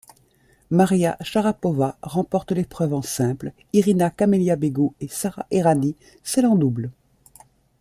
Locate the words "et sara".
4.99-5.45